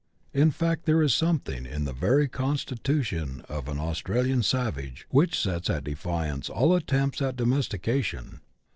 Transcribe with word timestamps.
In 0.33 0.49
fact 0.49 0.85
there 0.87 1.03
is 1.03 1.13
something 1.13 1.63
in 1.67 1.85
the 1.85 1.93
very 1.93 2.27
constitution 2.27 3.43
of 3.47 3.67
an 3.67 3.77
Aus 3.77 4.01
tralian 4.01 4.43
savage 4.43 5.05
which 5.11 5.39
sets 5.39 5.69
at 5.69 5.83
defiance 5.83 6.49
all 6.49 6.73
attempts 6.73 7.21
at 7.21 7.35
domesti 7.35 7.79
cation. 7.79 8.41